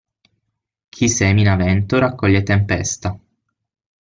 [0.89, 3.15] Chi semina vento raccoglie tempesta.